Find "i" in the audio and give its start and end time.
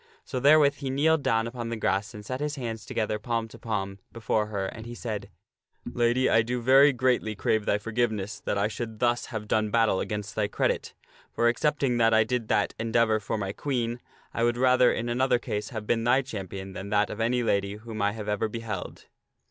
6.27-6.41, 8.57-8.67, 12.15-12.23, 14.33-14.43, 18.01-18.13